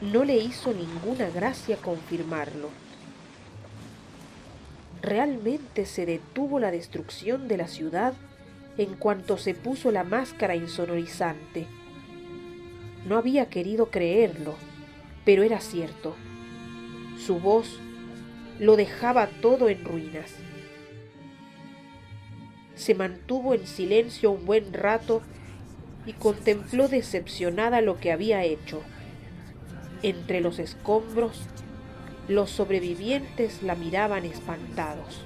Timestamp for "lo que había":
27.80-28.44